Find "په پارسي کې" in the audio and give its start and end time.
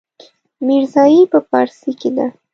1.31-2.09